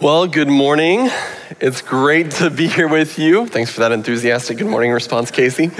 [0.00, 1.10] Well, good morning.
[1.60, 3.46] It's great to be here with you.
[3.46, 5.66] Thanks for that enthusiastic good morning response, Casey.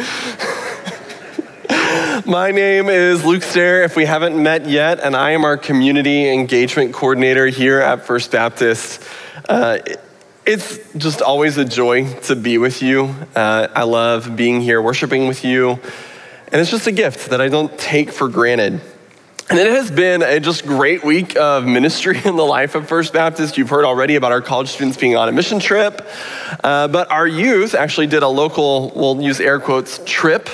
[2.27, 6.29] My name is Luke Stehr, if we haven't met yet, and I am our community
[6.29, 9.03] engagement coordinator here at First Baptist.
[9.48, 9.79] Uh,
[10.45, 13.14] it's just always a joy to be with you.
[13.34, 15.80] Uh, I love being here, worshiping with you,
[16.48, 18.82] and it's just a gift that I don't take for granted.
[19.51, 23.12] And it has been a just great week of ministry in the life of First
[23.12, 23.59] Baptist.
[23.59, 26.07] You've heard already about our college students being on a mission trip,
[26.62, 30.48] uh, but our youth actually did a local, we'll use air quotes, trip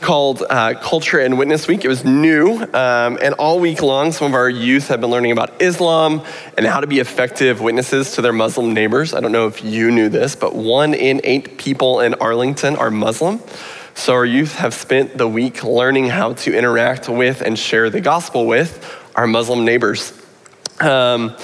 [0.00, 1.84] called uh, Culture and Witness Week.
[1.84, 5.32] It was new, um, and all week long, some of our youth have been learning
[5.32, 6.22] about Islam
[6.56, 9.12] and how to be effective witnesses to their Muslim neighbors.
[9.12, 12.90] I don't know if you knew this, but one in eight people in Arlington are
[12.90, 13.42] Muslim.
[13.94, 18.00] So our youth have spent the week learning how to interact with and share the
[18.00, 20.12] gospel with our Muslim neighbors.
[20.80, 21.36] Um,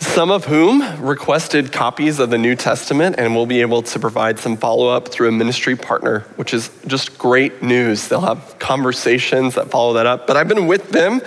[0.00, 4.38] some of whom requested copies of the New Testament, and we'll be able to provide
[4.38, 8.08] some follow up through a ministry partner, which is just great news.
[8.08, 10.26] They'll have conversations that follow that up.
[10.26, 11.20] But I've been with them,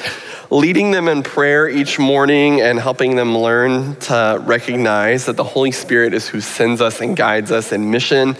[0.49, 5.71] leading them in prayer each morning and helping them learn to recognize that the Holy
[5.71, 8.35] Spirit is who sends us and guides us in mission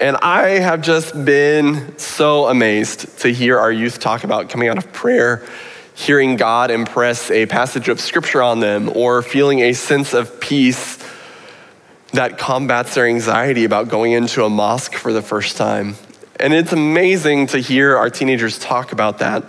[0.00, 4.78] and I have just been so amazed to hear our youth talk about coming out
[4.78, 5.46] of prayer,
[5.94, 11.02] hearing God impress a passage of scripture on them, or feeling a sense of peace
[12.12, 15.96] that combats their anxiety about going into a mosque for the first time.
[16.38, 19.44] And it's amazing to hear our teenagers talk about that.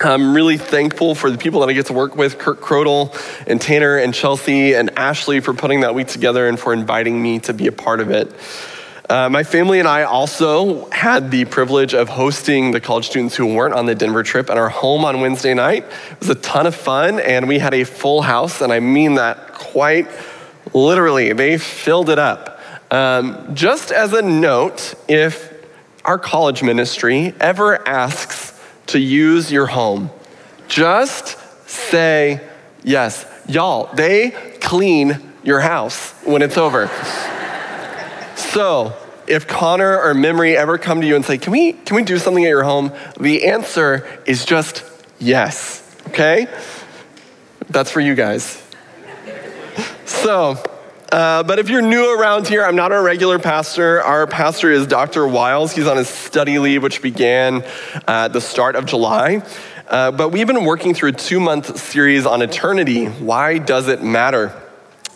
[0.00, 3.14] I'm really thankful for the people that I get to work with, Kurt Crodel
[3.46, 7.38] and Tanner and Chelsea and Ashley for putting that week together and for inviting me
[7.40, 8.30] to be a part of it.
[9.08, 13.54] Uh, my family and I also had the privilege of hosting the college students who
[13.54, 15.84] weren't on the Denver trip at our home on Wednesday night.
[16.10, 19.14] It was a ton of fun, and we had a full house, and I mean
[19.14, 20.08] that quite
[20.74, 21.32] literally.
[21.32, 22.60] They filled it up.
[22.90, 25.54] Um, just as a note, if
[26.04, 30.10] our college ministry ever asks to use your home,
[30.66, 32.40] just say
[32.82, 33.24] yes.
[33.48, 34.30] Y'all, they
[34.60, 36.90] clean your house when it's over.
[38.56, 38.96] So,
[39.26, 42.16] if Connor or Memory ever come to you and say, can we, can we do
[42.16, 42.90] something at your home?
[43.20, 44.82] The answer is just
[45.18, 46.46] yes, okay?
[47.68, 48.66] That's for you guys.
[50.06, 50.56] So,
[51.12, 54.02] uh, but if you're new around here, I'm not a regular pastor.
[54.02, 55.28] Our pastor is Dr.
[55.28, 55.72] Wiles.
[55.74, 57.62] He's on his study leave, which began
[58.08, 59.42] at the start of July.
[59.86, 63.04] Uh, but we've been working through a two month series on eternity.
[63.04, 64.58] Why does it matter?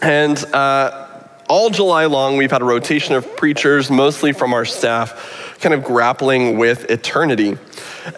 [0.03, 1.07] And uh,
[1.51, 5.83] all July long, we've had a rotation of preachers, mostly from our staff, kind of
[5.83, 7.59] grappling with eternity.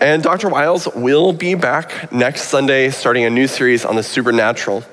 [0.02, 0.50] And Dr.
[0.50, 4.84] Wiles will be back next Sunday, starting a new series on the supernatural.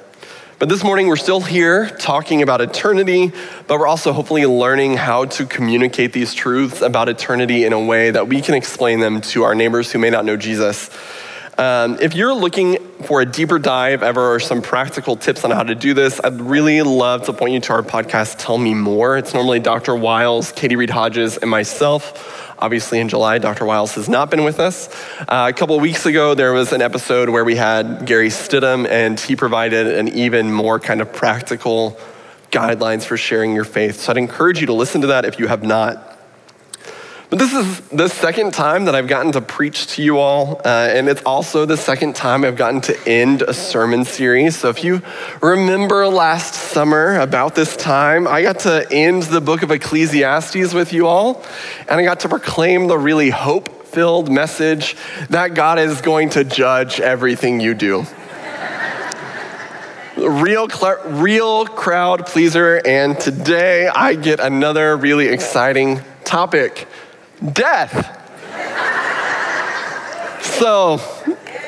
[0.57, 3.33] But this morning, we're still here talking about eternity,
[3.67, 8.09] but we're also hopefully learning how to communicate these truths about eternity in a way
[8.11, 10.89] that we can explain them to our neighbors who may not know Jesus.
[11.59, 15.63] Um, if you're looking for a deeper dive ever or some practical tips on how
[15.63, 19.17] to do this, I'd really love to point you to our podcast, Tell Me More.
[19.17, 19.93] It's normally Dr.
[19.93, 22.55] Wiles, Katie Reed Hodges, and myself.
[22.59, 23.65] Obviously, in July, Dr.
[23.65, 24.87] Wiles has not been with us.
[25.19, 29.19] Uh, a couple weeks ago, there was an episode where we had Gary Stidham, and
[29.19, 31.99] he provided an even more kind of practical
[32.51, 33.99] guidelines for sharing your faith.
[33.99, 36.08] So I'd encourage you to listen to that if you have not.
[37.29, 40.89] But this is the second time that I've gotten to preach to you all, uh,
[40.91, 44.57] and it's also the second time I've gotten to end a sermon series.
[44.57, 45.03] So if you
[45.39, 50.91] remember last summer about this time, I got to end the book of Ecclesiastes with
[50.91, 51.43] you all,
[51.87, 54.95] and I got to proclaim the really hope filled message
[55.29, 58.07] that God is going to judge everything you do.
[60.17, 60.67] real,
[61.05, 66.87] real crowd pleaser, and today I get another really exciting topic
[67.53, 68.17] death.
[70.43, 70.99] so,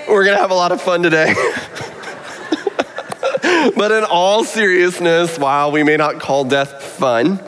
[0.07, 1.33] we're going to have a lot of fun today.
[3.75, 7.39] but in all seriousness, while we may not call death fun,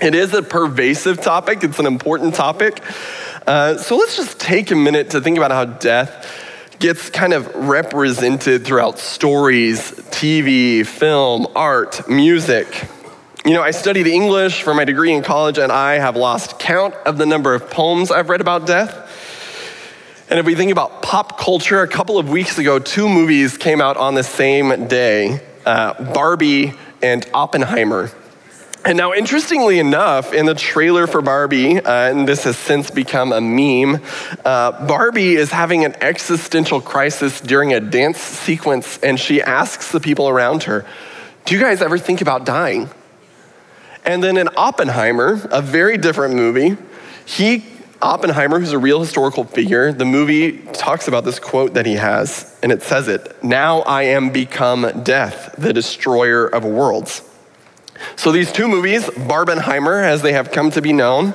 [0.00, 2.82] it is a pervasive topic, it's an important topic.
[3.46, 6.42] Uh, so let's just take a minute to think about how death
[6.78, 12.88] gets kind of represented throughout stories, TV, film, art, music.
[13.46, 16.94] You know, I studied English for my degree in college, and I have lost count
[17.06, 20.26] of the number of poems I've read about death.
[20.28, 23.80] And if we think about pop culture, a couple of weeks ago, two movies came
[23.80, 28.10] out on the same day uh, Barbie and Oppenheimer.
[28.84, 33.32] And now, interestingly enough, in the trailer for Barbie, uh, and this has since become
[33.32, 34.02] a meme,
[34.44, 40.00] uh, Barbie is having an existential crisis during a dance sequence, and she asks the
[40.00, 40.84] people around her,
[41.44, 42.90] Do you guys ever think about dying?
[44.06, 46.76] And then in Oppenheimer, a very different movie,
[47.24, 47.64] he,
[48.00, 52.56] Oppenheimer, who's a real historical figure, the movie talks about this quote that he has,
[52.62, 57.28] and it says it Now I am become death, the destroyer of worlds.
[58.14, 61.34] So these two movies, Barbenheimer, as they have come to be known,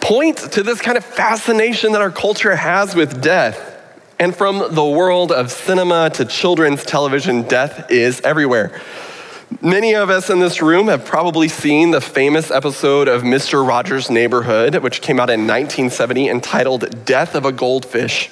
[0.00, 3.74] point to this kind of fascination that our culture has with death.
[4.18, 8.80] And from the world of cinema to children's television, death is everywhere.
[9.62, 13.66] Many of us in this room have probably seen the famous episode of Mr.
[13.66, 18.28] Rogers' Neighborhood, which came out in 1970, entitled Death of a Goldfish,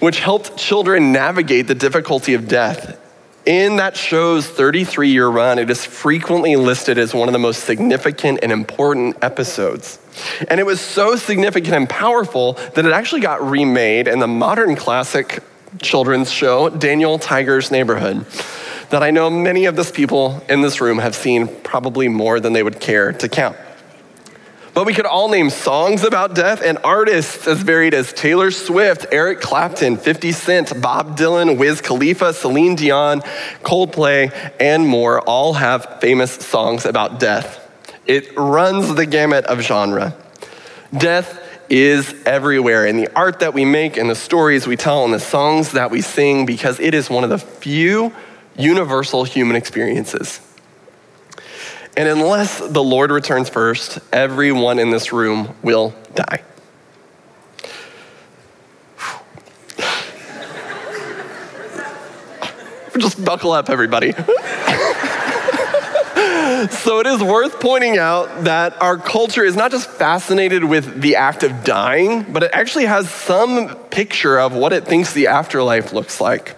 [0.00, 2.98] which helped children navigate the difficulty of death.
[3.46, 7.62] In that show's 33 year run, it is frequently listed as one of the most
[7.64, 10.00] significant and important episodes.
[10.48, 14.74] And it was so significant and powerful that it actually got remade in the modern
[14.74, 15.44] classic
[15.80, 18.26] children's show, Daniel Tiger's Neighborhood,
[18.90, 22.52] that I know many of this people in this room have seen probably more than
[22.52, 23.56] they would care to count.
[24.78, 29.06] But we could all name songs about death and artists as varied as Taylor Swift,
[29.10, 33.22] Eric Clapton, 50 Cent, Bob Dylan, Wiz Khalifa, Celine Dion,
[33.62, 37.68] Coldplay, and more all have famous songs about death.
[38.06, 40.14] It runs the gamut of genre.
[40.96, 45.10] Death is everywhere in the art that we make, in the stories we tell, in
[45.10, 48.12] the songs that we sing, because it is one of the few
[48.58, 50.40] universal human experiences.
[51.96, 56.42] And unless the Lord returns first, everyone in this room will die.
[62.98, 64.12] Just buckle up, everybody.
[66.70, 71.16] so it is worth pointing out that our culture is not just fascinated with the
[71.16, 75.92] act of dying, but it actually has some picture of what it thinks the afterlife
[75.92, 76.56] looks like.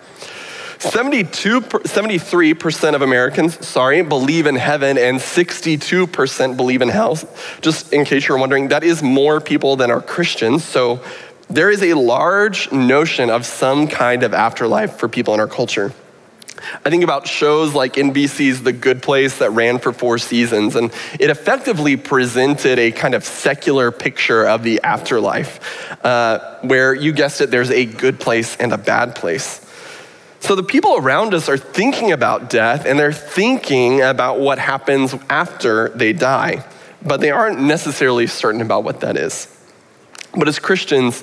[0.81, 7.19] 72, 73% of Americans, sorry, believe in heaven and 62% believe in hell.
[7.61, 10.65] Just in case you're wondering, that is more people than are Christians.
[10.65, 11.03] So
[11.50, 15.93] there is a large notion of some kind of afterlife for people in our culture.
[16.85, 20.93] I think about shows like NBC's The Good Place that ran for four seasons, and
[21.19, 27.41] it effectively presented a kind of secular picture of the afterlife, uh, where you guessed
[27.43, 29.67] it, there's a good place and a bad place.
[30.40, 35.14] So the people around us are thinking about death and they're thinking about what happens
[35.28, 36.64] after they die,
[37.02, 39.46] but they aren't necessarily certain about what that is.
[40.34, 41.22] But as Christians,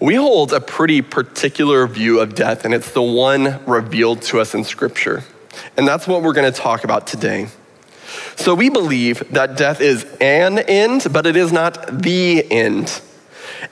[0.00, 4.54] we hold a pretty particular view of death, and it's the one revealed to us
[4.54, 5.22] in Scripture.
[5.76, 7.48] And that's what we're going to talk about today.
[8.36, 13.00] So we believe that death is an end, but it is not the end.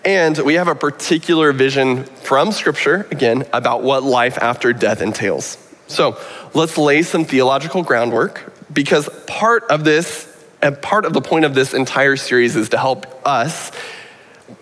[0.05, 5.59] And we have a particular vision from Scripture, again, about what life after death entails.
[5.89, 6.19] So
[6.55, 10.27] let's lay some theological groundwork because part of this,
[10.63, 13.73] and part of the point of this entire series is to help us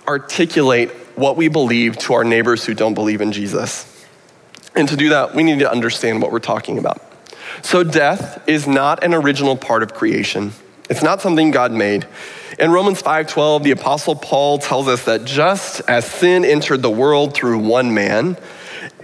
[0.06, 3.84] articulate what we believe to our neighbors who don't believe in Jesus.
[4.74, 7.02] And to do that, we need to understand what we're talking about.
[7.62, 10.52] So, death is not an original part of creation.
[10.88, 12.06] It's not something God made.
[12.58, 17.34] In Romans 5:12, the apostle Paul tells us that just as sin entered the world
[17.34, 18.36] through one man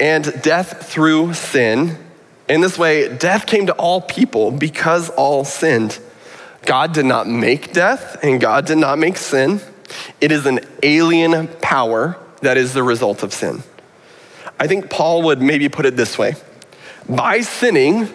[0.00, 1.98] and death through sin,
[2.48, 5.98] in this way death came to all people because all sinned.
[6.67, 9.60] God did not make death and God did not make sin.
[10.20, 13.62] It is an alien power that is the result of sin.
[14.58, 16.34] I think Paul would maybe put it this way
[17.08, 18.08] By sinning,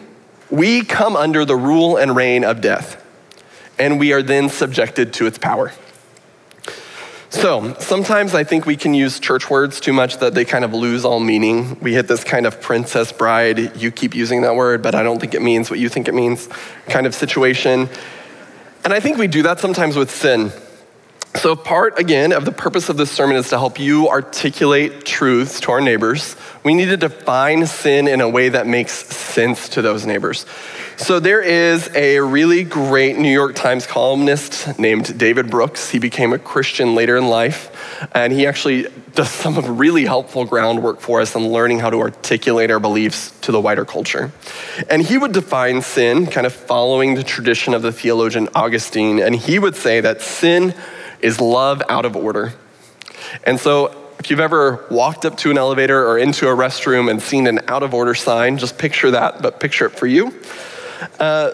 [0.49, 3.03] we come under the rule and reign of death,
[3.79, 5.71] and we are then subjected to its power.
[7.31, 10.73] So, sometimes I think we can use church words too much that they kind of
[10.73, 11.79] lose all meaning.
[11.79, 15.19] We hit this kind of princess bride, you keep using that word, but I don't
[15.19, 16.47] think it means what you think it means
[16.87, 17.87] kind of situation.
[18.83, 20.51] And I think we do that sometimes with sin.
[21.35, 25.59] So, part again of the purpose of this sermon is to help you articulate truths
[25.61, 26.35] to our neighbors.
[26.63, 30.47] We need to define sin in a way that makes sense to those neighbors.
[30.99, 35.89] So, there is a really great New York Times columnist named David Brooks.
[35.89, 37.71] He became a Christian later in life,
[38.13, 42.01] and he actually does some of really helpful groundwork for us in learning how to
[42.01, 44.33] articulate our beliefs to the wider culture.
[44.89, 49.33] And he would define sin kind of following the tradition of the theologian Augustine, and
[49.33, 50.75] he would say that sin
[51.21, 52.51] is love out of order.
[53.45, 57.21] And so, if you've ever walked up to an elevator or into a restroom and
[57.21, 60.33] seen an out of order sign, just picture that, but picture it for you.
[61.19, 61.51] Uh,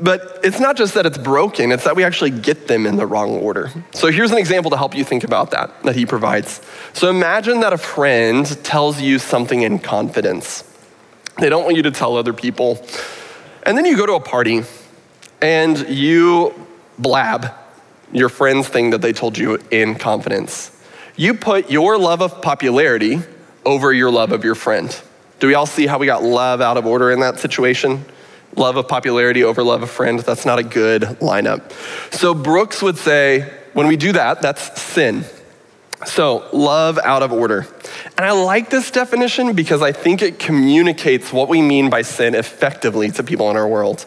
[0.00, 3.06] but it's not just that it's broken, it's that we actually get them in the
[3.06, 3.70] wrong order.
[3.92, 6.60] So here's an example to help you think about that, that he provides.
[6.92, 10.64] So imagine that a friend tells you something in confidence.
[11.38, 12.84] They don't want you to tell other people.
[13.64, 14.62] And then you go to a party
[15.40, 16.54] and you
[16.98, 17.52] blab
[18.12, 20.70] your friend's thing that they told you in confidence.
[21.16, 23.20] You put your love of popularity
[23.64, 24.94] over your love of your friend.
[25.40, 28.04] Do we all see how we got love out of order in that situation?
[28.56, 30.20] Love of popularity over love of friend.
[30.20, 31.72] That's not a good lineup.
[32.12, 35.24] So Brooks would say, when we do that, that's sin.
[36.04, 37.66] So, love out of order.
[38.18, 42.34] And I like this definition because I think it communicates what we mean by sin
[42.34, 44.04] effectively to people in our world.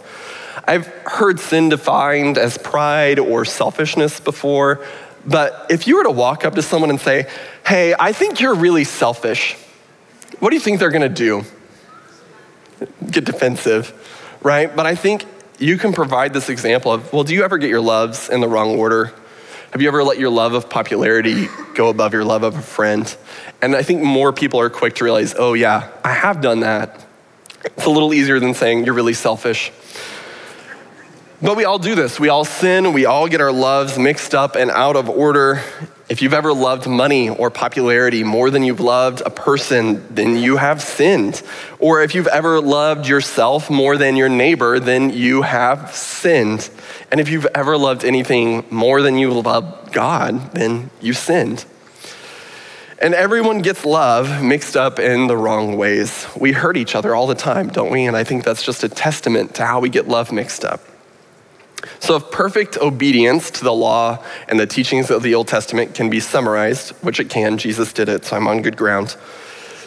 [0.67, 4.85] I've heard sin defined as pride or selfishness before,
[5.25, 7.29] but if you were to walk up to someone and say,
[7.65, 9.55] Hey, I think you're really selfish,
[10.39, 11.43] what do you think they're gonna do?
[13.09, 13.93] Get defensive,
[14.45, 14.73] right?
[14.73, 15.25] But I think
[15.57, 18.47] you can provide this example of, well, do you ever get your loves in the
[18.47, 19.11] wrong order?
[19.71, 23.17] Have you ever let your love of popularity go above your love of a friend?
[23.61, 27.05] And I think more people are quick to realize, oh, yeah, I have done that.
[27.65, 29.71] It's a little easier than saying you're really selfish.
[31.41, 32.19] But we all do this.
[32.19, 32.93] We all sin.
[32.93, 35.63] We all get our loves mixed up and out of order.
[36.07, 40.57] If you've ever loved money or popularity more than you've loved a person, then you
[40.57, 41.41] have sinned.
[41.79, 46.69] Or if you've ever loved yourself more than your neighbor, then you have sinned.
[47.12, 51.65] And if you've ever loved anything more than you love God, then you sinned.
[53.01, 56.27] And everyone gets love mixed up in the wrong ways.
[56.38, 58.05] We hurt each other all the time, don't we?
[58.05, 60.81] And I think that's just a testament to how we get love mixed up.
[61.99, 66.09] So, if perfect obedience to the law and the teachings of the Old Testament can
[66.09, 69.15] be summarized, which it can, Jesus did it, so I'm on good ground.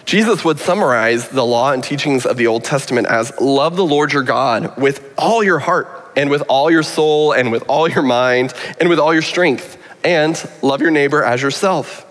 [0.04, 4.12] Jesus would summarize the law and teachings of the Old Testament as love the Lord
[4.12, 8.02] your God with all your heart and with all your soul and with all your
[8.02, 12.06] mind and with all your strength, and love your neighbor as yourself.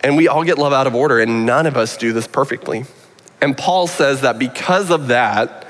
[0.00, 2.84] And we all get love out of order, and none of us do this perfectly.
[3.40, 5.65] And Paul says that because of that,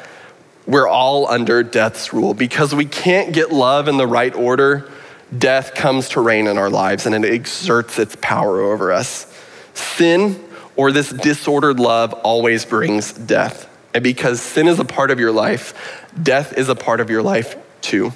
[0.67, 2.35] we're all under death's rule.
[2.35, 4.91] Because we can't get love in the right order,
[5.37, 9.33] death comes to reign in our lives and it exerts its power over us.
[9.75, 10.43] Sin
[10.75, 13.69] or this disordered love always brings death.
[13.95, 17.23] And because sin is a part of your life, death is a part of your
[17.23, 18.13] life too.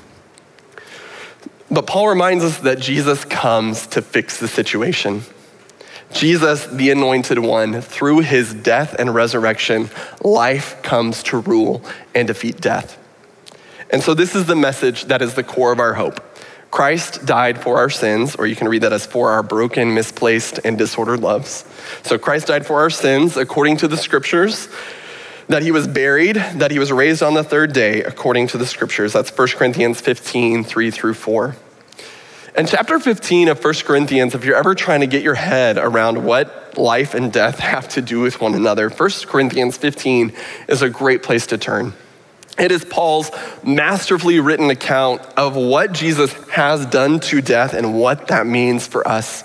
[1.70, 5.22] But Paul reminds us that Jesus comes to fix the situation.
[6.12, 9.90] Jesus, the anointed one, through his death and resurrection,
[10.22, 11.82] life comes to rule
[12.14, 12.98] and defeat death.
[13.90, 16.20] And so, this is the message that is the core of our hope.
[16.70, 20.60] Christ died for our sins, or you can read that as for our broken, misplaced,
[20.64, 21.64] and disordered loves.
[22.02, 24.68] So, Christ died for our sins according to the scriptures,
[25.48, 28.66] that he was buried, that he was raised on the third day according to the
[28.66, 29.12] scriptures.
[29.12, 31.56] That's 1 Corinthians 15, 3 through 4.
[32.56, 36.24] In chapter 15 of 1 Corinthians, if you're ever trying to get your head around
[36.24, 40.32] what life and death have to do with one another, 1 Corinthians 15
[40.68, 41.92] is a great place to turn.
[42.58, 43.30] It is Paul's
[43.62, 49.06] masterfully written account of what Jesus has done to death and what that means for
[49.06, 49.44] us.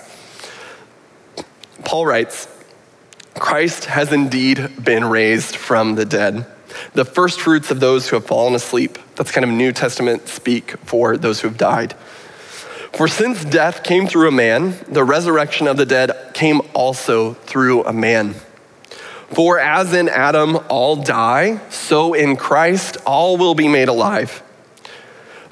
[1.84, 2.48] Paul writes,
[3.34, 6.44] Christ has indeed been raised from the dead,
[6.94, 8.98] the first fruits of those who have fallen asleep.
[9.14, 11.94] That's kind of New Testament speak for those who have died.
[12.92, 17.84] For since death came through a man, the resurrection of the dead came also through
[17.84, 18.34] a man.
[19.30, 24.42] For as in Adam all die, so in Christ all will be made alive.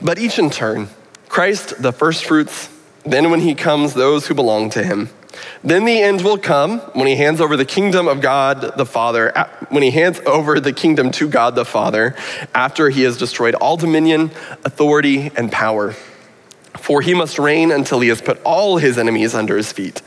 [0.01, 0.89] But each in turn
[1.29, 2.69] Christ the firstfruits,
[3.05, 5.11] then when he comes, those who belong to him.
[5.65, 9.33] Then the end will come when he hands over the kingdom of God the Father,
[9.69, 12.15] when he hands over the kingdom to God the Father,
[12.55, 14.31] after he has destroyed all dominion,
[14.65, 15.95] authority, and power
[16.79, 20.03] for he must reign until he has put all his enemies under his feet.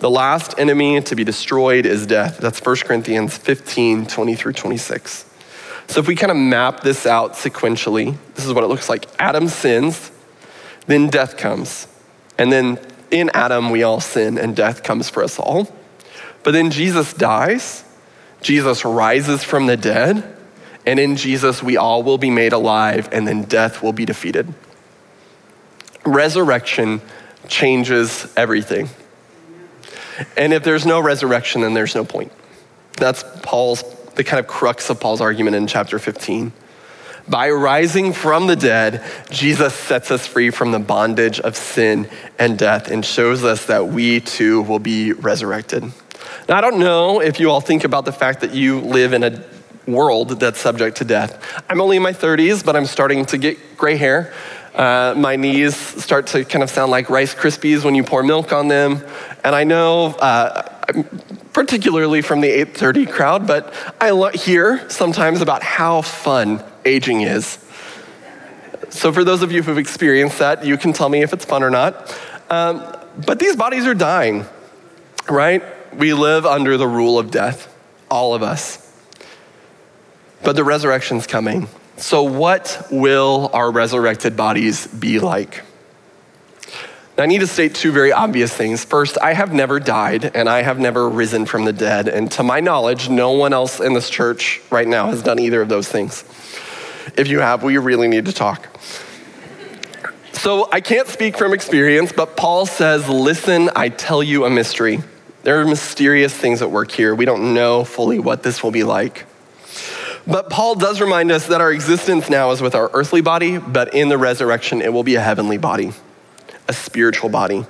[0.00, 2.38] The last enemy to be destroyed is death.
[2.38, 5.24] That's 1 Corinthians 15, 20 through 26.
[5.88, 9.06] So if we kind of map this out sequentially, this is what it looks like.
[9.18, 10.12] Adam sins,
[10.86, 11.88] then death comes.
[12.36, 12.78] And then
[13.10, 15.74] in Adam, we all sin, and death comes for us all.
[16.44, 17.84] But then Jesus dies,
[18.40, 20.36] Jesus rises from the dead,
[20.86, 24.54] and in Jesus, we all will be made alive, and then death will be defeated
[26.08, 27.00] resurrection
[27.48, 28.88] changes everything.
[30.36, 32.32] And if there's no resurrection, then there's no point.
[32.96, 33.84] That's Paul's,
[34.14, 36.52] the kind of crux of Paul's argument in chapter 15.
[37.28, 42.58] By rising from the dead, Jesus sets us free from the bondage of sin and
[42.58, 45.84] death and shows us that we too will be resurrected.
[46.48, 49.22] Now, I don't know if you all think about the fact that you live in
[49.22, 49.44] a
[49.86, 51.62] world that's subject to death.
[51.68, 54.32] I'm only in my 30s, but I'm starting to get gray hair.
[54.78, 58.52] Uh, my knees start to kind of sound like Rice Krispies when you pour milk
[58.52, 59.02] on them.
[59.42, 60.62] And I know, uh,
[61.52, 67.58] particularly from the 8:30 crowd, but I hear sometimes about how fun aging is.
[68.88, 71.64] So, for those of you who've experienced that, you can tell me if it's fun
[71.64, 72.16] or not.
[72.48, 72.84] Um,
[73.26, 74.46] but these bodies are dying,
[75.28, 75.62] right?
[75.92, 77.74] We live under the rule of death,
[78.08, 78.84] all of us.
[80.44, 81.68] But the resurrection's coming.
[81.98, 85.62] So, what will our resurrected bodies be like?
[87.16, 88.84] Now, I need to state two very obvious things.
[88.84, 92.06] First, I have never died and I have never risen from the dead.
[92.06, 95.60] And to my knowledge, no one else in this church right now has done either
[95.60, 96.22] of those things.
[97.16, 98.68] If you have, we really need to talk.
[100.34, 105.00] So I can't speak from experience, but Paul says, Listen, I tell you a mystery.
[105.42, 107.12] There are mysterious things at work here.
[107.12, 109.26] We don't know fully what this will be like.
[110.28, 113.94] But Paul does remind us that our existence now is with our earthly body, but
[113.94, 115.92] in the resurrection, it will be a heavenly body
[116.68, 117.64] a spiritual body.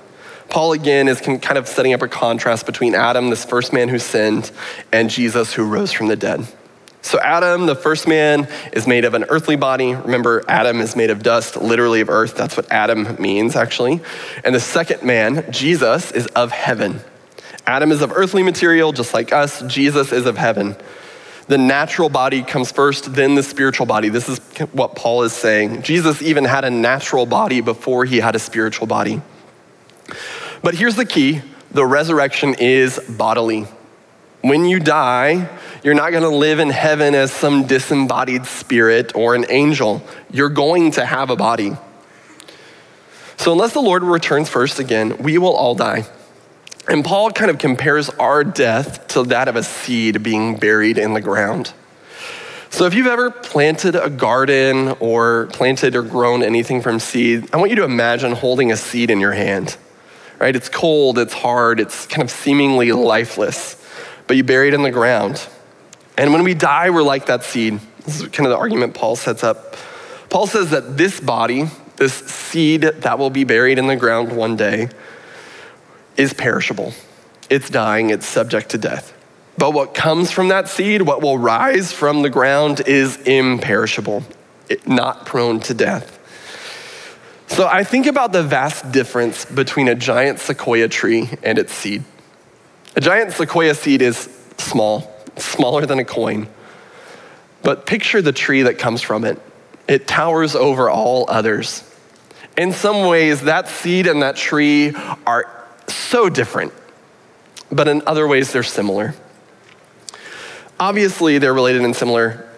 [0.48, 3.98] Paul again is kind of setting up a contrast between Adam, this first man who
[3.98, 4.50] sinned,
[4.92, 6.46] and Jesus who rose from the dead.
[7.00, 9.94] So, Adam, the first man, is made of an earthly body.
[9.94, 12.34] Remember, Adam is made of dust, literally of earth.
[12.34, 14.00] That's what Adam means, actually.
[14.42, 17.00] And the second man, Jesus, is of heaven.
[17.66, 19.62] Adam is of earthly material, just like us.
[19.62, 20.74] Jesus is of heaven.
[21.48, 24.10] The natural body comes first, then the spiritual body.
[24.10, 24.38] This is
[24.72, 25.82] what Paul is saying.
[25.82, 29.22] Jesus even had a natural body before he had a spiritual body.
[30.62, 33.66] But here's the key the resurrection is bodily.
[34.40, 35.48] When you die,
[35.82, 40.02] you're not going to live in heaven as some disembodied spirit or an angel.
[40.30, 41.76] You're going to have a body.
[43.36, 46.04] So, unless the Lord returns first again, we will all die.
[46.88, 51.12] And Paul kind of compares our death to that of a seed being buried in
[51.12, 51.72] the ground.
[52.70, 57.58] So if you've ever planted a garden or planted or grown anything from seed, I
[57.58, 59.76] want you to imagine holding a seed in your hand.
[60.38, 60.54] Right?
[60.54, 63.84] It's cold, it's hard, it's kind of seemingly lifeless,
[64.26, 65.46] but you bury it in the ground.
[66.16, 67.80] And when we die, we're like that seed.
[68.04, 69.76] This is kind of the argument Paul sets up.
[70.30, 71.64] Paul says that this body,
[71.96, 74.88] this seed that will be buried in the ground one day,
[76.18, 76.92] is perishable.
[77.48, 79.14] It's dying, it's subject to death.
[79.56, 84.22] But what comes from that seed, what will rise from the ground, is imperishable,
[84.86, 86.16] not prone to death.
[87.48, 92.04] So I think about the vast difference between a giant sequoia tree and its seed.
[92.94, 94.28] A giant sequoia seed is
[94.58, 96.46] small, smaller than a coin.
[97.62, 99.40] But picture the tree that comes from it.
[99.88, 101.82] It towers over all others.
[102.56, 104.94] In some ways, that seed and that tree
[105.26, 105.57] are
[105.94, 106.72] so different,
[107.70, 109.14] but in other ways, they're similar.
[110.80, 112.48] Obviously, they're related and similar,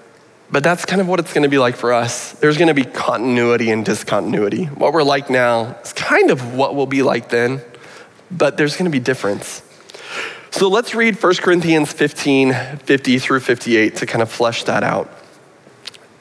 [0.51, 2.33] but that's kind of what it's going to be like for us.
[2.33, 4.65] There's going to be continuity and discontinuity.
[4.67, 7.63] What we're like now is kind of what we'll be like then,
[8.31, 9.63] but there's going to be difference.
[10.51, 15.11] So let's read 1 Corinthians 15 50 through 58 to kind of flesh that out.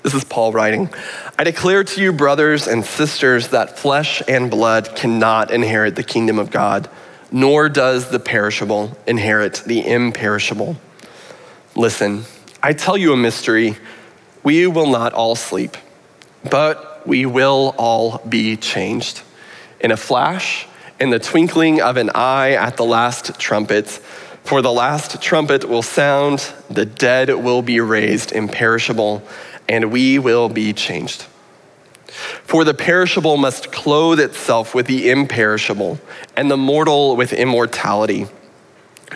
[0.04, 0.89] This is Paul writing.
[1.38, 6.39] I declare to you, brothers and sisters, that flesh and blood cannot inherit the kingdom
[6.39, 6.89] of God,
[7.31, 10.77] nor does the perishable inherit the imperishable.
[11.75, 12.23] Listen,
[12.61, 13.77] I tell you a mystery.
[14.43, 15.77] We will not all sleep,
[16.49, 19.21] but we will all be changed.
[19.79, 20.67] In a flash,
[20.99, 23.87] in the twinkling of an eye at the last trumpet,
[24.43, 29.23] for the last trumpet will sound, the dead will be raised imperishable
[29.67, 31.25] and we will be changed.
[32.43, 35.99] For the perishable must clothe itself with the imperishable,
[36.35, 38.27] and the mortal with immortality.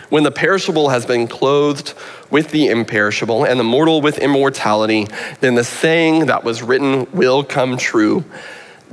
[0.08, 1.94] When the perishable has been clothed
[2.30, 5.06] with the imperishable, and the mortal with immortality,
[5.40, 8.24] then the saying that was written will come true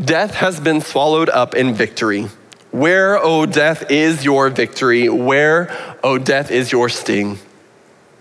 [0.04, 2.28] Death has been swallowed up in victory.
[2.72, 5.10] Where, O death, is your victory?
[5.10, 5.70] Where,
[6.04, 7.38] O death, is your sting?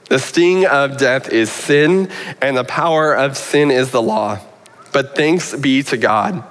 [0.09, 2.11] The sting of death is sin,
[2.43, 4.41] and the power of sin is the law.
[4.93, 6.45] But thanks be to God.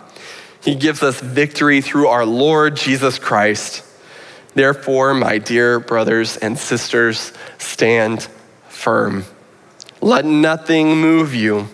[0.62, 3.84] He gives us victory through our Lord Jesus Christ.
[4.56, 8.28] Therefore, my dear brothers and sisters, stand
[8.68, 9.26] firm.
[10.02, 11.68] Let nothing move you.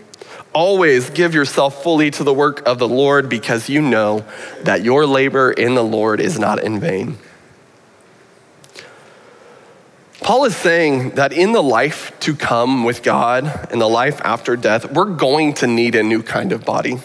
[0.54, 4.26] Always give yourself fully to the work of the Lord because you know
[4.64, 7.18] that your labor in the Lord is not in vain.
[10.26, 14.56] Paul is saying that in the life to come with God, in the life after
[14.56, 16.98] death, we're going to need a new kind of body.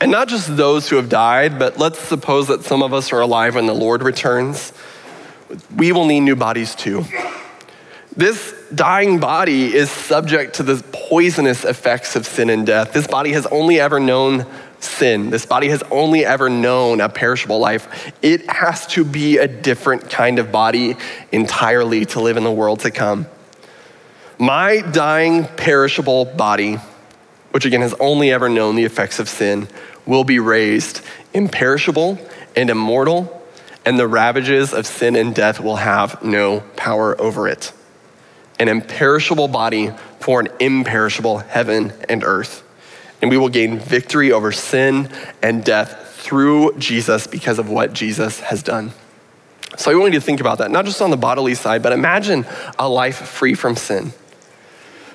[0.00, 3.18] And not just those who have died, but let's suppose that some of us are
[3.18, 4.72] alive when the Lord returns.
[5.74, 7.04] We will need new bodies too.
[8.14, 12.92] This dying body is subject to the poisonous effects of sin and death.
[12.92, 14.46] This body has only ever known
[14.80, 15.30] sin.
[15.30, 18.12] This body has only ever known a perishable life.
[18.22, 20.96] It has to be a different kind of body
[21.32, 23.26] entirely to live in the world to come.
[24.38, 26.78] My dying, perishable body
[27.50, 29.68] which again has only ever known the effects of sin,
[30.06, 31.02] will be raised
[31.34, 32.18] imperishable
[32.56, 33.44] and immortal,
[33.84, 37.72] and the ravages of sin and death will have no power over it.
[38.58, 39.90] An imperishable body
[40.20, 42.62] for an imperishable heaven and earth.
[43.20, 45.10] And we will gain victory over sin
[45.42, 48.92] and death through Jesus because of what Jesus has done.
[49.76, 51.92] So I want you to think about that, not just on the bodily side, but
[51.92, 52.44] imagine
[52.78, 54.12] a life free from sin.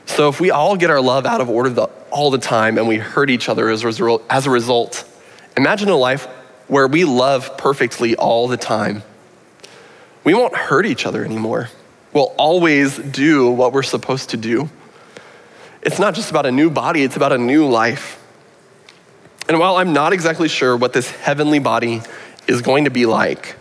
[0.05, 2.87] So if we all get our love out of order the, all the time and
[2.87, 5.03] we hurt each other as as a result,
[5.57, 6.25] imagine a life
[6.67, 9.03] where we love perfectly all the time.
[10.23, 11.69] We won't hurt each other anymore.
[12.13, 14.69] We'll always do what we're supposed to do.
[15.85, 18.21] It's not just about a new body, it's about a new life.
[19.47, 22.01] And while I'm not exactly sure what this heavenly body
[22.47, 23.55] is going to be like,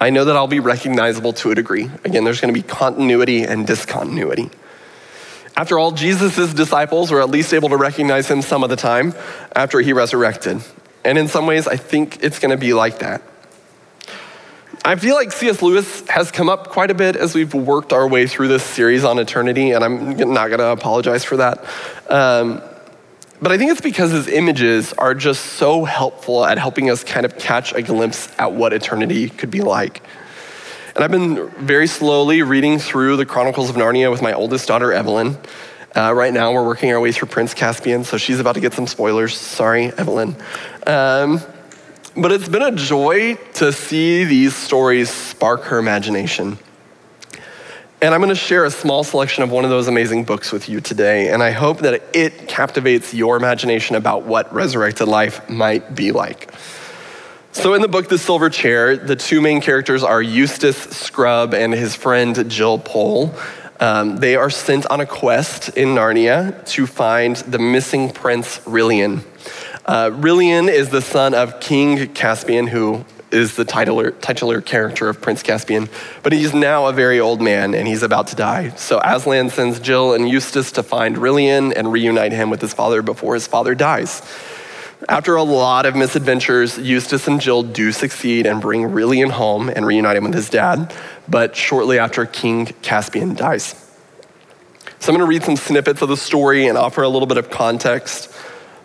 [0.00, 1.90] I know that I'll be recognizable to a degree.
[2.04, 4.50] Again, there's going to be continuity and discontinuity.
[5.56, 9.14] After all, Jesus' disciples were at least able to recognize him some of the time
[9.54, 10.62] after he resurrected.
[11.02, 13.22] And in some ways, I think it's going to be like that.
[14.86, 15.62] I feel like C.S.
[15.62, 19.02] Lewis has come up quite a bit as we've worked our way through this series
[19.02, 21.58] on eternity, and I'm not going to apologize for that.
[22.08, 22.62] Um,
[23.42, 27.26] but I think it's because his images are just so helpful at helping us kind
[27.26, 30.04] of catch a glimpse at what eternity could be like.
[30.94, 34.92] And I've been very slowly reading through the Chronicles of Narnia with my oldest daughter,
[34.92, 35.36] Evelyn.
[35.96, 38.72] Uh, right now, we're working our way through Prince Caspian, so she's about to get
[38.72, 39.36] some spoilers.
[39.36, 40.36] Sorry, Evelyn.
[40.86, 41.40] Um,
[42.16, 46.58] but it's been a joy to see these stories spark her imagination.
[48.00, 50.68] And I'm going to share a small selection of one of those amazing books with
[50.68, 55.94] you today, and I hope that it captivates your imagination about what resurrected life might
[55.94, 56.52] be like.
[57.52, 61.72] So, in the book The Silver Chair, the two main characters are Eustace Scrubb and
[61.72, 63.34] his friend Jill Pole.
[63.80, 69.24] Um, they are sent on a quest in Narnia to find the missing prince Rilian.
[69.86, 75.20] Uh, Rilian is the son of King Caspian, who is the titular, titular character of
[75.20, 75.88] Prince Caspian,
[76.24, 78.70] but he's now a very old man and he's about to die.
[78.70, 83.00] So Aslan sends Jill and Eustace to find Rilian and reunite him with his father
[83.00, 84.22] before his father dies.
[85.08, 89.86] After a lot of misadventures, Eustace and Jill do succeed and bring Rilian home and
[89.86, 90.92] reunite him with his dad,
[91.28, 93.74] but shortly after, King Caspian dies.
[94.98, 97.36] So I'm going to read some snippets of the story and offer a little bit
[97.36, 98.32] of context.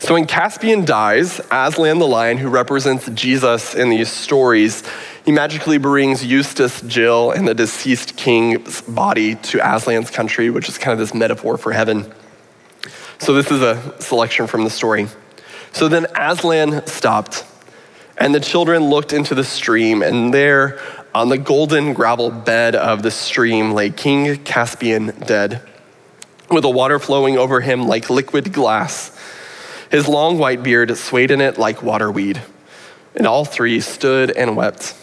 [0.02, 4.82] So when Caspian dies, Aslan the lion, who represents Jesus in these stories,
[5.26, 10.80] he magically brings Eustace, Jill, and the deceased king's body to Aslan's country, which is
[10.80, 12.12] kind of this metaphor for heaven.
[13.20, 15.06] So this is a selection from the story.
[15.72, 17.46] So then Aslan stopped,
[18.18, 20.80] and the children looked into the stream, and there
[21.14, 25.62] on the golden gravel bed of the stream lay King Caspian dead,
[26.50, 29.16] with the water flowing over him like liquid glass.
[29.92, 32.42] His long white beard swayed in it like waterweed.
[33.14, 34.96] And all three stood and wept.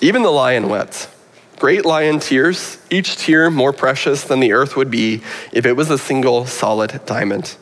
[0.00, 1.10] Even the lion wept.
[1.58, 5.90] Great lion tears, each tear more precious than the earth would be if it was
[5.90, 7.56] a single solid diamond.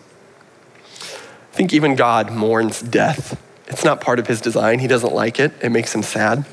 [1.01, 3.41] I think even God mourns death.
[3.69, 4.81] It's not part of his design.
[4.81, 6.45] He doesn't like it, it makes him sad.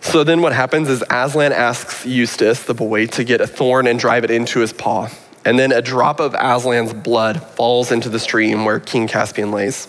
[0.00, 3.98] So then what happens is Aslan asks Eustace, the boy, to get a thorn and
[3.98, 5.08] drive it into his paw.
[5.44, 9.88] And then a drop of Aslan's blood falls into the stream where King Caspian lays.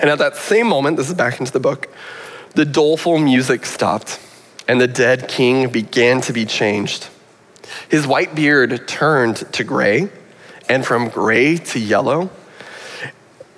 [0.00, 1.88] And at that same moment, this is back into the book,
[2.54, 4.20] the doleful music stopped,
[4.68, 7.08] and the dead king began to be changed.
[7.88, 10.10] His white beard turned to gray,
[10.68, 12.30] and from gray to yellow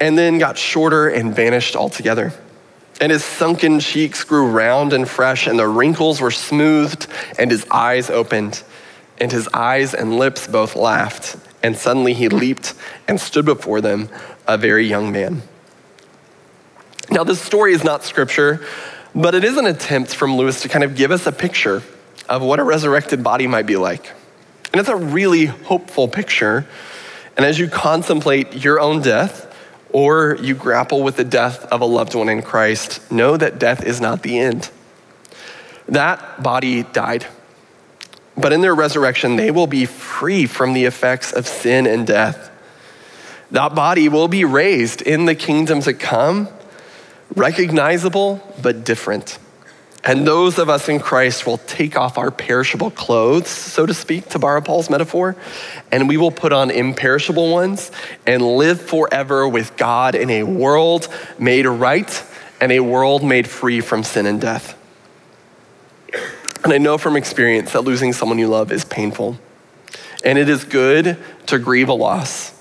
[0.00, 2.32] and then got shorter and vanished altogether.
[3.00, 7.06] And his sunken cheeks grew round and fresh, and the wrinkles were smoothed,
[7.38, 8.62] and his eyes opened.
[9.20, 11.36] And his eyes and lips both laughed.
[11.62, 12.74] And suddenly he leaped
[13.08, 14.08] and stood before them,
[14.46, 15.42] a very young man.
[17.10, 18.64] Now, this story is not scripture,
[19.14, 21.82] but it is an attempt from Lewis to kind of give us a picture
[22.28, 24.10] of what a resurrected body might be like.
[24.72, 26.66] And it's a really hopeful picture.
[27.36, 29.50] And as you contemplate your own death,
[29.94, 33.84] or you grapple with the death of a loved one in Christ, know that death
[33.84, 34.68] is not the end.
[35.86, 37.26] That body died.
[38.36, 42.50] But in their resurrection, they will be free from the effects of sin and death.
[43.50, 46.48] That body will be raised in the kingdom to come,
[47.36, 49.38] recognizable but different.
[50.06, 54.28] And those of us in Christ will take off our perishable clothes, so to speak,
[54.30, 55.34] to borrow Paul's metaphor,
[55.90, 57.90] and we will put on imperishable ones
[58.26, 62.22] and live forever with God in a world made right
[62.60, 64.78] and a world made free from sin and death.
[66.64, 69.38] And I know from experience that losing someone you love is painful.
[70.24, 72.52] And it is good to grieve a loss.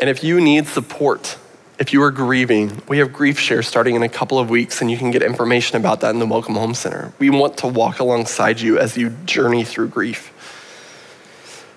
[0.00, 1.38] And if you need support,
[1.78, 4.90] if you are grieving, we have Grief Share starting in a couple of weeks, and
[4.90, 7.12] you can get information about that in the Welcome Home Center.
[7.20, 10.32] We want to walk alongside you as you journey through grief.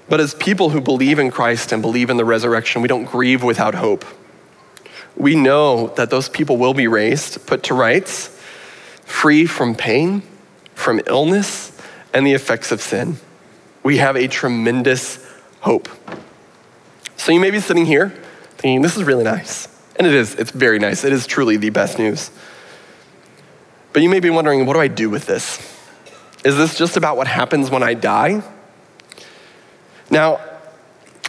[0.09, 3.43] But as people who believe in Christ and believe in the resurrection, we don't grieve
[3.43, 4.05] without hope.
[5.15, 8.27] We know that those people will be raised, put to rights,
[9.05, 10.23] free from pain,
[10.81, 11.71] from illness,
[12.13, 13.17] and the effects of sin.
[13.83, 15.25] We have a tremendous
[15.61, 15.87] hope.
[17.15, 18.09] So you may be sitting here
[18.57, 19.67] thinking, this is really nice.
[19.95, 21.03] And it is, it's very nice.
[21.03, 22.31] It is truly the best news.
[23.93, 25.59] But you may be wondering, what do I do with this?
[26.43, 28.41] Is this just about what happens when I die?
[30.09, 30.39] Now,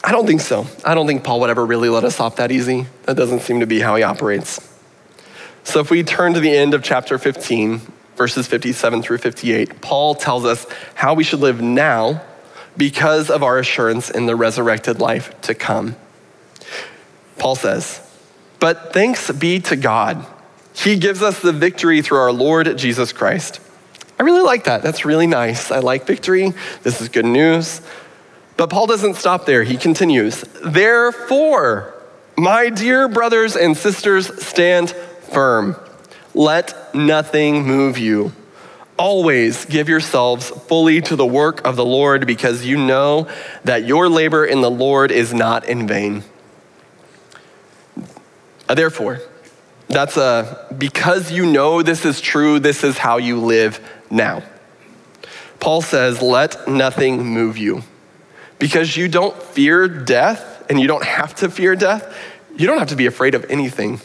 [0.02, 0.66] I don't think so.
[0.84, 2.86] I don't think Paul would ever really let us off that easy.
[3.04, 4.68] That doesn't seem to be how he operates.
[5.64, 7.80] So if we turn to the end of chapter 15,
[8.16, 12.22] verses 57 through 58, Paul tells us how we should live now
[12.76, 15.96] because of our assurance in the resurrected life to come.
[17.38, 18.00] Paul says,
[18.60, 20.26] But thanks be to God.
[20.74, 23.60] He gives us the victory through our Lord Jesus Christ.
[24.18, 24.82] I really like that.
[24.82, 25.70] That's really nice.
[25.70, 26.52] I like victory.
[26.82, 27.82] This is good news.
[28.56, 29.64] But Paul doesn't stop there.
[29.64, 31.94] He continues, Therefore,
[32.36, 34.90] my dear brothers and sisters, stand
[35.32, 35.76] firm.
[36.34, 38.32] Let nothing move you.
[38.98, 43.28] Always give yourselves fully to the work of the Lord because you know
[43.64, 46.22] that your labor in the Lord is not in vain.
[48.68, 49.20] Uh, therefore,
[49.88, 54.42] that's a because you know this is true, this is how you live now.
[55.58, 57.82] Paul says, let nothing move you.
[58.58, 62.16] Because you don't fear death and you don't have to fear death,
[62.56, 64.00] you don't have to be afraid of anything.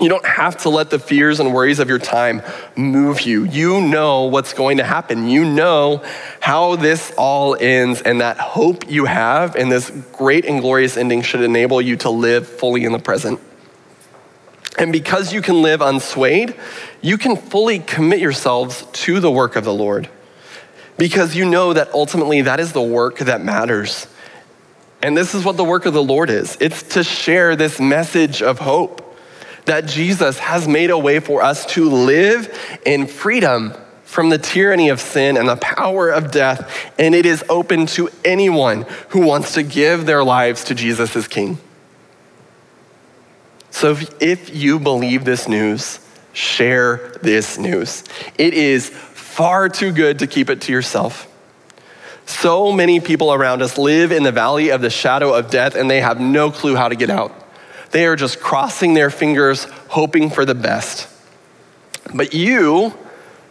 [0.00, 2.42] You don't have to let the fears and worries of your time
[2.76, 3.44] move you.
[3.44, 5.28] You know what's going to happen.
[5.28, 6.04] You know
[6.38, 11.22] how this all ends, and that hope you have and this great and glorious ending
[11.22, 13.40] should enable you to live fully in the present.
[14.78, 16.56] And because you can live unswayed,
[17.02, 20.08] you can fully commit yourselves to the work of the Lord.
[20.96, 24.06] Because you know that ultimately that is the work that matters.
[25.02, 28.42] And this is what the work of the Lord is it's to share this message
[28.42, 29.07] of hope
[29.68, 32.52] that Jesus has made a way for us to live
[32.84, 37.44] in freedom from the tyranny of sin and the power of death, and it is
[37.48, 41.58] open to anyone who wants to give their lives to Jesus as King.
[43.70, 46.00] So if, if you believe this news,
[46.32, 48.02] share this news.
[48.38, 51.26] It is far too good to keep it to yourself.
[52.24, 55.90] So many people around us live in the valley of the shadow of death and
[55.90, 57.37] they have no clue how to get out.
[57.90, 61.08] They are just crossing their fingers, hoping for the best.
[62.14, 62.94] But you,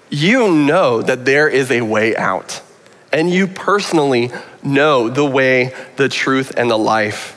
[0.09, 2.61] you know that there is a way out.
[3.11, 7.33] And you personally know the way, the truth, and the life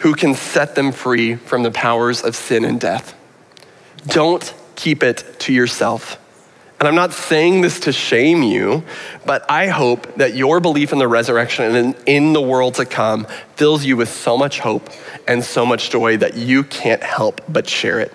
[0.00, 3.14] who can set them free from the powers of sin and death.
[4.06, 6.18] Don't keep it to yourself.
[6.82, 8.82] And I'm not saying this to shame you,
[9.24, 13.28] but I hope that your belief in the resurrection and in the world to come
[13.54, 14.90] fills you with so much hope
[15.28, 18.12] and so much joy that you can't help but share it.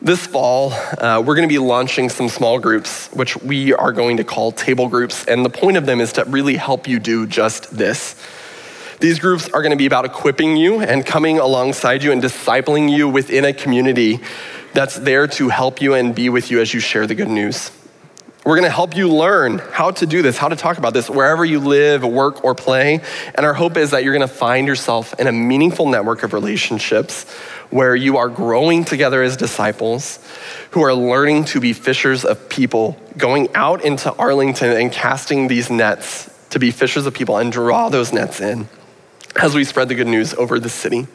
[0.00, 4.16] This fall, uh, we're going to be launching some small groups, which we are going
[4.16, 5.26] to call table groups.
[5.26, 8.14] And the point of them is to really help you do just this.
[8.98, 12.90] These groups are going to be about equipping you and coming alongside you and discipling
[12.90, 14.22] you within a community
[14.76, 17.70] that's there to help you and be with you as you share the good news.
[18.44, 21.08] We're going to help you learn how to do this, how to talk about this
[21.08, 23.00] wherever you live, work, or play.
[23.34, 26.34] And our hope is that you're going to find yourself in a meaningful network of
[26.34, 27.24] relationships
[27.70, 30.22] where you are growing together as disciples
[30.72, 35.70] who are learning to be fishers of people, going out into Arlington and casting these
[35.70, 38.68] nets to be fishers of people and draw those nets in
[39.40, 41.06] as we spread the good news over the city.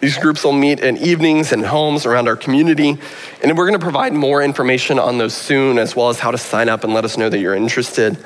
[0.00, 2.98] These groups will meet in evenings and homes around our community,
[3.42, 6.38] and we're going to provide more information on those soon, as well as how to
[6.38, 8.18] sign up and let us know that you're interested.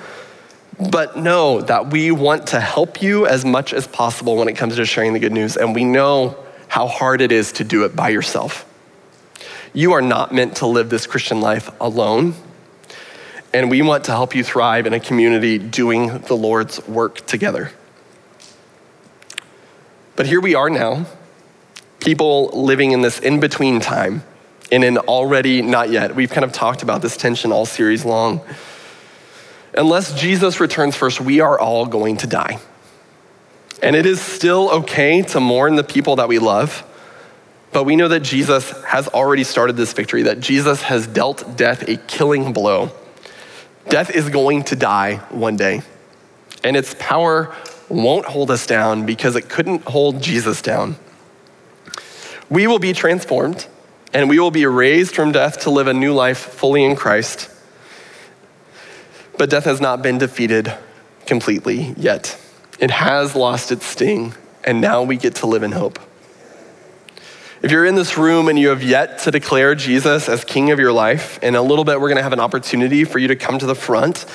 [0.91, 4.77] But know that we want to help you as much as possible when it comes
[4.77, 6.37] to sharing the good news, and we know
[6.69, 8.65] how hard it is to do it by yourself.
[9.73, 12.35] You are not meant to live this Christian life alone,
[13.53, 17.73] and we want to help you thrive in a community doing the Lord's work together.
[20.17, 21.07] But here we are now
[22.01, 24.23] people living in this in between time,
[24.71, 26.15] in an already not yet.
[26.15, 28.41] We've kind of talked about this tension all series long.
[29.75, 32.59] Unless Jesus returns first, we are all going to die.
[33.83, 36.85] And it is still okay to mourn the people that we love,
[37.73, 41.89] but we know that Jesus has already started this victory, that Jesus has dealt death
[41.89, 42.91] a killing blow.
[43.89, 45.83] Death is going to die one day,
[46.65, 47.55] and its power
[47.89, 50.97] won't hold us down because it couldn't hold Jesus down.
[52.51, 53.67] We will be transformed
[54.13, 57.51] and we will be raised from death to live a new life fully in Christ.
[59.37, 60.73] But death has not been defeated
[61.27, 62.39] completely yet.
[62.79, 64.35] It has lost its sting,
[64.65, 65.99] and now we get to live in hope.
[67.61, 70.79] If you're in this room and you have yet to declare Jesus as king of
[70.79, 73.37] your life, in a little bit we're going to have an opportunity for you to
[73.37, 74.27] come to the front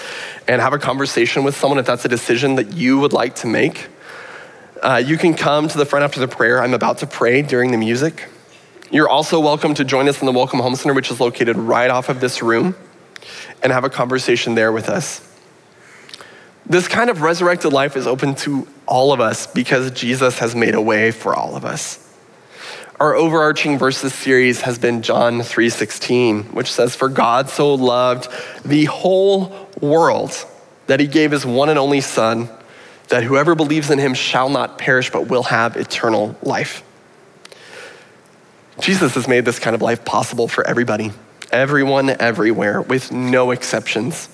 [0.47, 3.47] and have a conversation with someone if that's a decision that you would like to
[3.47, 3.87] make.
[4.83, 6.61] Uh, you can come to the front after the prayer.
[6.61, 8.27] I'm about to pray during the music.
[8.91, 11.89] You're also welcome to join us in the Welcome Home Center, which is located right
[11.89, 12.75] off of this room,
[13.61, 15.25] and have a conversation there with us.
[16.65, 20.75] This kind of resurrected life is open to all of us because Jesus has made
[20.75, 22.13] a way for all of us.
[22.99, 28.27] Our overarching verses series has been John 3:16, which says for God so loved
[28.65, 30.45] the whole world
[30.87, 32.49] that he gave his one and only son
[33.13, 36.81] that whoever believes in him shall not perish but will have eternal life.
[38.79, 41.11] Jesus has made this kind of life possible for everybody,
[41.51, 44.27] everyone everywhere with no exceptions.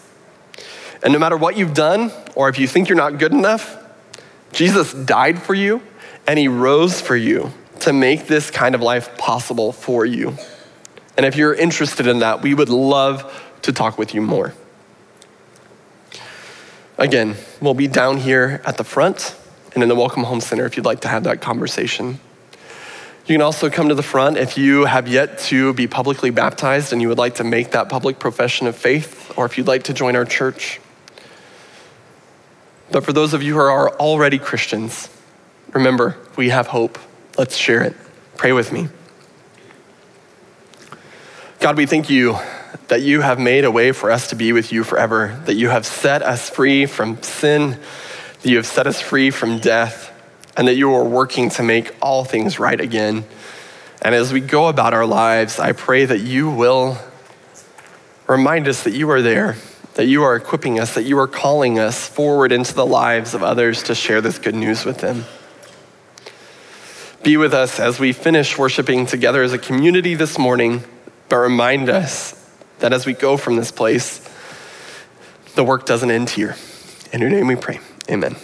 [1.03, 3.77] And no matter what you've done or if you think you're not good enough,
[4.53, 5.81] Jesus died for you
[6.25, 10.37] and he rose for you to make this kind of life possible for you.
[11.17, 13.29] And if you're interested in that, we would love
[13.63, 14.53] to talk with you more.
[16.99, 19.33] Again, we'll be down here at the front
[19.73, 22.19] and in the Welcome Home Center if you'd like to have that conversation.
[23.25, 26.91] You can also come to the front if you have yet to be publicly baptized
[26.91, 29.83] and you would like to make that public profession of faith, or if you'd like
[29.83, 30.81] to join our church.
[32.91, 35.07] But for those of you who are already Christians,
[35.71, 36.99] remember, we have hope.
[37.37, 37.95] Let's share it.
[38.35, 38.89] Pray with me.
[41.61, 42.37] God, we thank you
[42.87, 45.69] that you have made a way for us to be with you forever, that you
[45.69, 47.79] have set us free from sin,
[48.41, 50.11] that you have set us free from death,
[50.57, 53.25] and that you are working to make all things right again.
[54.01, 56.97] And as we go about our lives, I pray that you will
[58.27, 59.57] remind us that you are there,
[59.95, 63.43] that you are equipping us, that you are calling us forward into the lives of
[63.43, 65.25] others to share this good news with them.
[67.21, 70.83] Be with us as we finish worshiping together as a community this morning,
[71.27, 72.38] but remind us
[72.79, 74.27] that as we go from this place,
[75.55, 76.55] the work doesn't end here.
[77.11, 77.79] In your name we pray.
[78.09, 78.35] Amen.